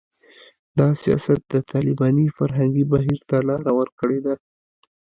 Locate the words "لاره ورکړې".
3.49-4.19